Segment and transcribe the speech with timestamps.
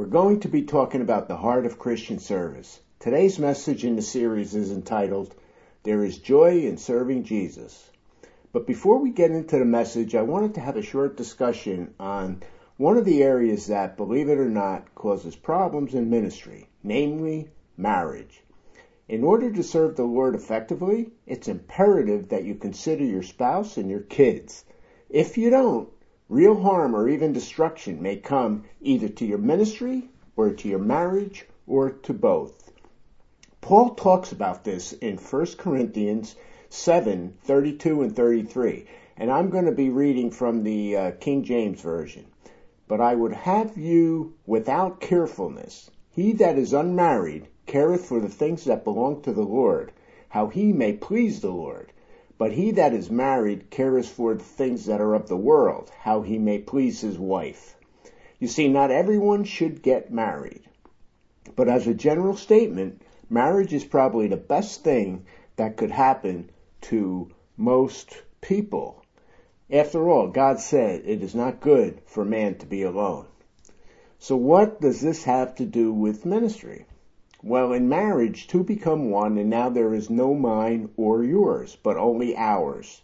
[0.00, 2.80] We're going to be talking about the heart of Christian service.
[3.00, 5.34] Today's message in the series is entitled,
[5.82, 7.90] There is Joy in Serving Jesus.
[8.50, 12.42] But before we get into the message, I wanted to have a short discussion on
[12.78, 18.42] one of the areas that, believe it or not, causes problems in ministry, namely marriage.
[19.06, 23.90] In order to serve the Lord effectively, it's imperative that you consider your spouse and
[23.90, 24.64] your kids.
[25.10, 25.90] If you don't,
[26.30, 31.44] Real harm or even destruction may come either to your ministry or to your marriage
[31.66, 32.70] or to both.
[33.60, 36.36] Paul talks about this in 1 Corinthians
[36.68, 38.86] 7, 32 and 33.
[39.16, 42.26] And I'm going to be reading from the uh, King James Version.
[42.86, 45.90] But I would have you without carefulness.
[46.12, 49.90] He that is unmarried careth for the things that belong to the Lord,
[50.28, 51.92] how he may please the Lord.
[52.40, 56.22] But he that is married cares for the things that are of the world, how
[56.22, 57.76] he may please his wife.
[58.38, 60.62] You see, not everyone should get married.
[61.54, 66.48] But as a general statement, marriage is probably the best thing that could happen
[66.88, 69.04] to most people.
[69.70, 73.26] After all, God said it is not good for man to be alone.
[74.18, 76.86] So what does this have to do with ministry?
[77.42, 81.96] Well, in marriage, two become one, and now there is no mine or yours, but
[81.96, 83.00] only ours.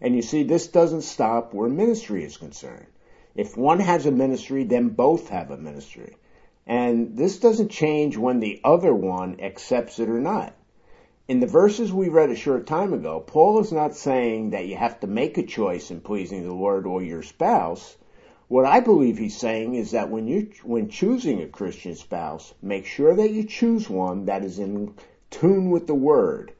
[0.00, 2.86] And you see, this doesn't stop where ministry is concerned.
[3.34, 6.16] If one has a ministry, then both have a ministry.
[6.66, 10.54] And this doesn't change when the other one accepts it or not.
[11.28, 14.76] In the verses we read a short time ago, Paul is not saying that you
[14.76, 17.96] have to make a choice in pleasing the Lord or your spouse.
[18.48, 22.84] What I believe he's saying is that when you when choosing a Christian spouse, make
[22.84, 24.92] sure that you choose one that is in
[25.30, 26.52] tune with the word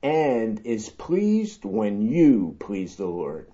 [0.00, 3.48] and is pleased when you please the Lord.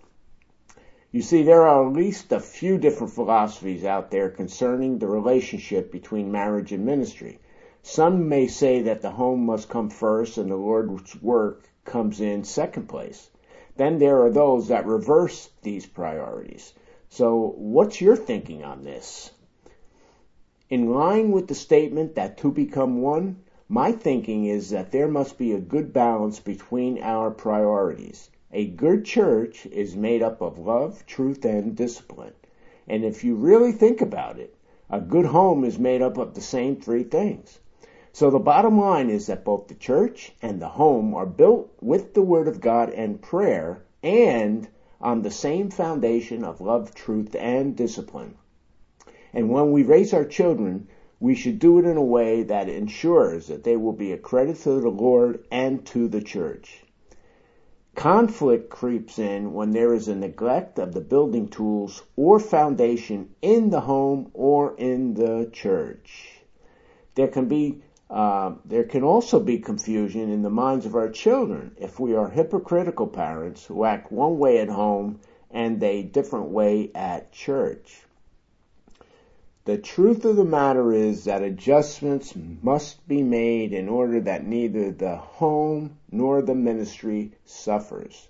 [1.10, 5.90] You see, there are at least a few different philosophies out there concerning the relationship
[5.90, 7.38] between marriage and ministry.
[7.82, 12.44] Some may say that the home must come first and the Lord's work comes in
[12.44, 13.30] second place.
[13.76, 16.74] Then there are those that reverse these priorities.
[17.12, 19.32] So what's your thinking on this?
[20.68, 25.36] In line with the statement that two become one, my thinking is that there must
[25.36, 28.30] be a good balance between our priorities.
[28.52, 32.34] A good church is made up of love, truth, and discipline.
[32.86, 34.54] And if you really think about it,
[34.88, 37.58] a good home is made up of the same three things.
[38.12, 42.14] So the bottom line is that both the church and the home are built with
[42.14, 44.68] the Word of God and prayer and
[45.00, 48.36] on the same foundation of love, truth, and discipline.
[49.32, 50.88] And when we raise our children,
[51.20, 54.56] we should do it in a way that ensures that they will be a credit
[54.58, 56.84] to the Lord and to the church.
[57.94, 63.70] Conflict creeps in when there is a neglect of the building tools or foundation in
[63.70, 66.40] the home or in the church.
[67.14, 71.76] There can be uh, there can also be confusion in the minds of our children
[71.78, 76.90] if we are hypocritical parents who act one way at home and a different way
[76.92, 78.02] at church.
[79.64, 84.90] The truth of the matter is that adjustments must be made in order that neither
[84.90, 88.28] the home nor the ministry suffers.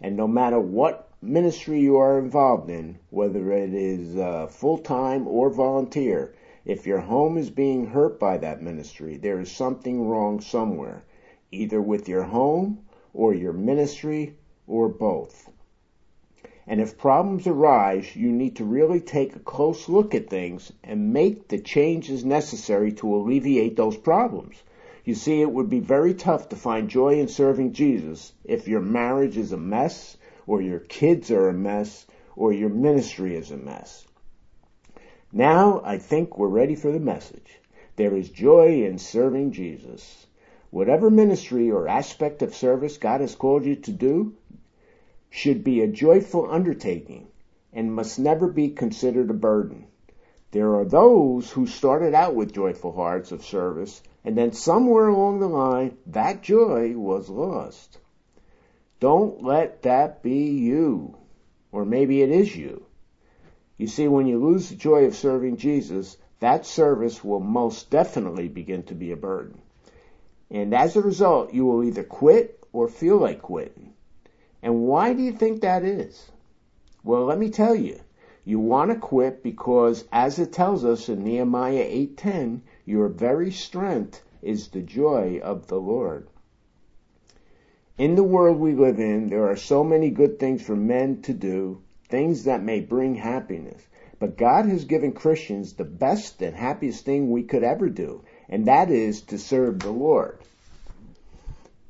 [0.00, 5.50] And no matter what ministry you are involved in, whether it is uh, full-time or
[5.50, 6.34] volunteer,
[6.68, 11.02] if your home is being hurt by that ministry, there is something wrong somewhere,
[11.50, 12.78] either with your home
[13.14, 14.36] or your ministry
[14.66, 15.48] or both.
[16.66, 21.14] And if problems arise, you need to really take a close look at things and
[21.14, 24.62] make the changes necessary to alleviate those problems.
[25.06, 28.82] You see, it would be very tough to find joy in serving Jesus if your
[28.82, 33.56] marriage is a mess, or your kids are a mess, or your ministry is a
[33.56, 34.06] mess.
[35.32, 37.60] Now I think we're ready for the message.
[37.96, 40.26] There is joy in serving Jesus.
[40.70, 44.34] Whatever ministry or aspect of service God has called you to do
[45.28, 47.26] should be a joyful undertaking
[47.74, 49.86] and must never be considered a burden.
[50.50, 55.40] There are those who started out with joyful hearts of service and then somewhere along
[55.40, 57.98] the line that joy was lost.
[58.98, 61.18] Don't let that be you.
[61.70, 62.86] Or maybe it is you.
[63.78, 68.48] You see, when you lose the joy of serving Jesus, that service will most definitely
[68.48, 69.60] begin to be a burden.
[70.50, 73.94] And as a result, you will either quit or feel like quitting.
[74.62, 76.30] And why do you think that is?
[77.04, 78.00] Well, let me tell you.
[78.44, 84.22] You want to quit because as it tells us in Nehemiah 8:10, your very strength
[84.42, 86.26] is the joy of the Lord.
[87.98, 91.34] In the world we live in, there are so many good things for men to
[91.34, 93.82] do, things that may bring happiness.
[94.18, 98.66] But God has given Christians the best and happiest thing we could ever do, and
[98.66, 100.38] that is to serve the Lord.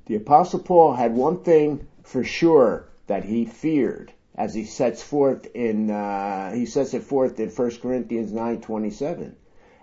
[0.06, 5.48] The apostle Paul had one thing for sure that he feared as he sets forth
[5.54, 9.34] in, uh, he sets it forth in 1 Corinthians 9:27.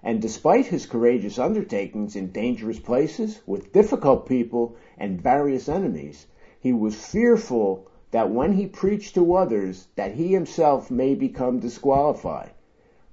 [0.02, 6.26] And despite his courageous undertakings in dangerous places, with difficult people and various enemies,
[6.60, 12.52] he was fearful that when he preached to others, that he himself may become disqualified.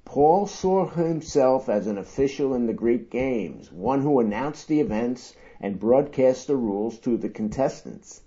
[0.04, 5.34] Paul saw himself as an official in the Greek games, one who announced the events
[5.60, 8.20] and broadcast the rules to the contestants.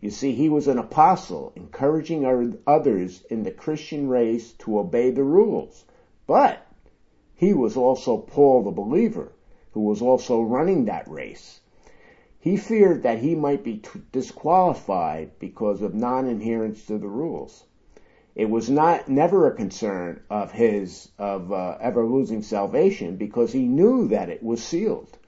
[0.00, 5.24] You see, he was an apostle, encouraging others in the Christian race to obey the
[5.24, 5.84] rules.
[6.26, 6.66] But
[7.34, 9.32] he was also Paul the believer,
[9.72, 11.61] who was also running that race.
[12.42, 13.80] He feared that he might be
[14.12, 17.64] disqualified because of non-adherence to the rules.
[18.34, 23.66] It was not never a concern of his of uh, ever losing salvation because he
[23.66, 25.18] knew that it was sealed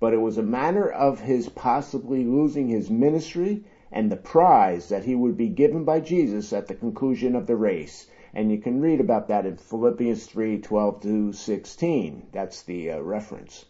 [0.00, 5.04] but it was a matter of his possibly losing his ministry and the prize that
[5.04, 8.06] he would be given by Jesus at the conclusion of the race.
[8.32, 12.26] And you can read about that in Philippians 3, 12 to 16.
[12.30, 13.64] That's the uh, reference.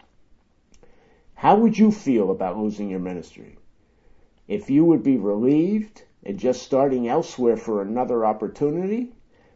[1.41, 3.59] How would you feel about losing your ministry?
[4.49, 9.13] If you would be relieved and just starting elsewhere for another opportunity,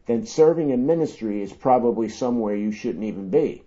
[0.07, 3.65] then serving in ministry is probably somewhere you shouldn't even be.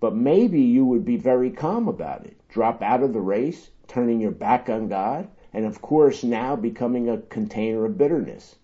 [0.00, 2.36] But maybe you would be very calm about it.
[2.50, 7.08] Drop out of the race, turning your back on God, and of course now becoming
[7.08, 8.56] a container of bitterness.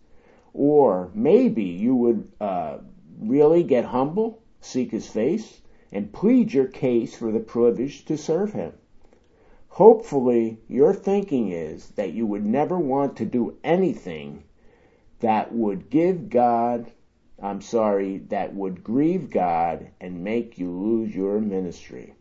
[0.53, 2.77] Or maybe you would uh,
[3.19, 8.53] really get humble, seek His face, and plead your case for the privilege to serve
[8.53, 8.75] Him.
[9.77, 14.45] Hopefully, your thinking is that you would never want to do anything
[15.21, 16.91] that would give God
[17.45, 22.15] I'm sorry, that would grieve God and make you lose your ministry.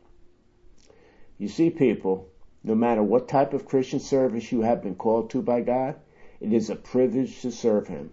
[1.38, 2.30] You see, people,
[2.63, 5.98] no matter what type of Christian service you have been called to by God,
[6.39, 8.09] it is a privilege to serve Him.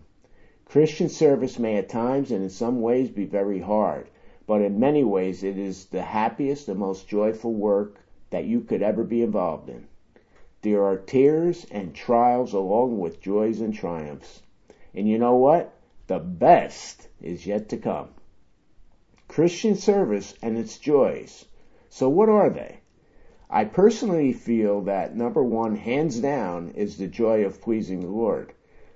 [0.67, 4.11] Christian service may at times and in some ways be very hard,
[4.47, 8.01] but in many ways it is the happiest and most joyful work
[8.31, 9.87] that you could ever be involved in.
[10.63, 14.43] There are tears and trials along with joys and triumphs.
[14.95, 15.73] And you know what?
[16.09, 18.09] The best is yet to come.
[19.29, 21.45] Christian service and its joys.
[21.91, 22.81] So what are they?
[23.51, 28.53] I personally feel that number one, hands down, is the joy of pleasing the Lord.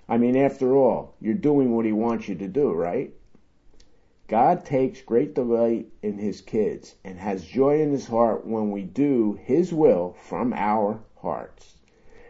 [0.09, 3.15] I mean, after all, you're doing what He wants you to do, right?
[4.29, 8.83] God takes great delight in His kids and has joy in His heart when we
[8.83, 11.77] do His will from our hearts.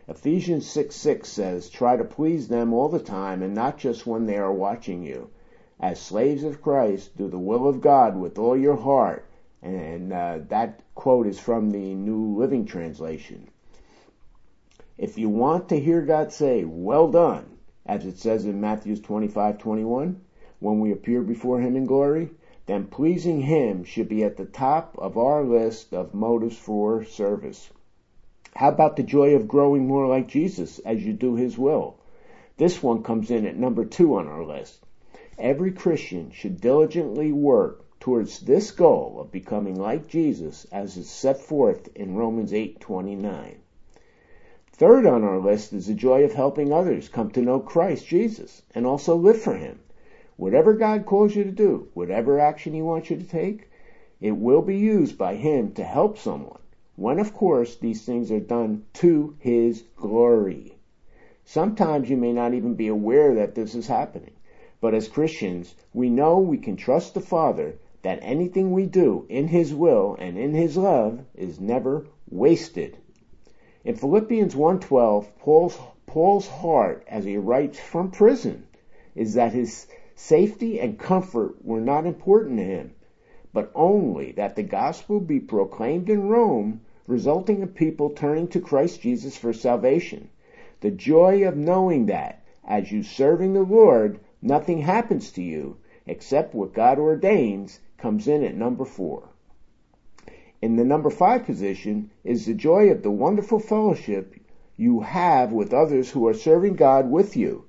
[0.08, 4.26] Ephesians 6 6 says, Try to please them all the time and not just when
[4.26, 5.30] they are watching you.
[5.78, 9.26] As slaves of Christ, do the will of God with all your heart.
[9.62, 13.48] And uh, that quote is from the New Living Translation.
[14.98, 19.58] If you want to hear God say, Well done, as it says in Matthew 25
[19.58, 20.20] 21,
[20.62, 22.30] when we appear before Him in glory,
[22.66, 27.70] then pleasing Him should be at the top of our list of motives for service.
[28.54, 31.96] How about the joy of growing more like Jesus as you do His will?
[32.58, 34.84] This one comes in at number two on our list.
[35.38, 41.38] Every Christian should diligently work towards this goal of becoming like Jesus as is set
[41.38, 43.56] forth in Romans 8:29.
[44.72, 48.62] Third on our list is the joy of helping others come to know Christ Jesus
[48.74, 49.78] and also live for him.
[50.36, 53.68] Whatever God calls you to do, whatever action he wants you to take,
[54.20, 56.58] it will be used by him to help someone
[56.96, 60.76] when of course these things are done to His glory.
[61.44, 64.34] Sometimes you may not even be aware that this is happening.
[64.80, 69.48] But as Christians, we know we can trust the Father that anything we do in
[69.48, 72.98] His will and in His love is never wasted.
[73.84, 78.66] In Philippians 1.12, Paul's, Paul's heart as he writes from prison
[79.14, 82.92] is that his safety and comfort were not important to him,
[83.52, 89.00] but only that the gospel be proclaimed in Rome, resulting in people turning to Christ
[89.00, 90.28] Jesus for salvation.
[90.80, 95.76] The joy of knowing that, as you serving the Lord, nothing happens to you
[96.06, 99.28] except what God ordains comes in at number four.
[100.60, 104.34] In the number five position is the joy of the wonderful fellowship
[104.76, 107.64] you have with others who are serving God with you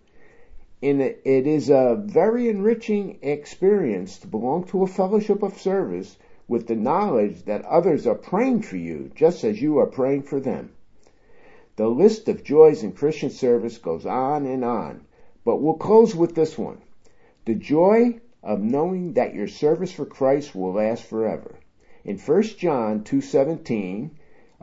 [0.83, 6.75] it is a very enriching experience to belong to a fellowship of service with the
[6.75, 10.69] knowledge that others are praying for you just as you are praying for them.
[11.77, 15.05] The list of joys in Christian service goes on and on,
[15.45, 16.79] but we'll close with this one.
[17.45, 21.55] The joy of knowing that your service for Christ will last forever.
[22.03, 24.09] In 1 John 2:17,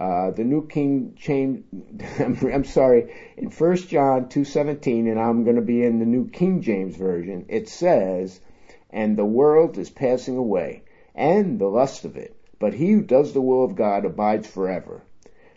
[0.01, 1.63] uh, the New King James,
[2.19, 6.63] I'm sorry, in 1 John 2:17, and I'm going to be in the New King
[6.63, 7.45] James version.
[7.51, 8.41] It says,
[8.89, 13.35] "And the world is passing away, and the lust of it, but he who does
[13.35, 15.03] the will of God abides forever."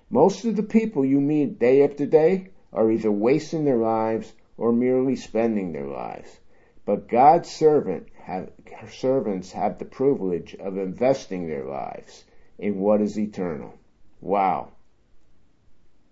[0.09, 4.73] Most of the people you meet day after day are either wasting their lives or
[4.73, 6.41] merely spending their lives.
[6.85, 8.51] But God's servant have,
[8.89, 12.25] servants have the privilege of investing their lives
[12.59, 13.75] in what is eternal.
[14.23, 14.69] Wow.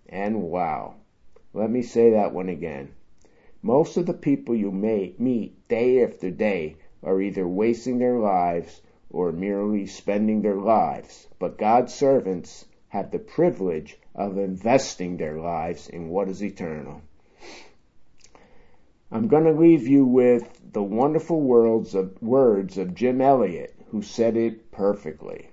[0.06, 0.96] And wow.
[1.54, 2.92] Let me say that one again.
[3.62, 9.32] Most of the people you meet day after day are either wasting their lives or
[9.32, 11.26] merely spending their lives.
[11.38, 17.00] But God's servants have the privilege of investing their lives in what is eternal.
[19.10, 24.02] I'm going to leave you with the wonderful words of, words of Jim Elliot, who
[24.02, 25.48] said it perfectly.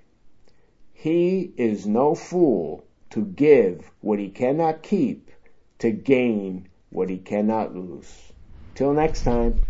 [1.02, 5.30] He is no fool to give what he cannot keep
[5.78, 8.34] to gain what he cannot lose.
[8.74, 9.60] Till next time.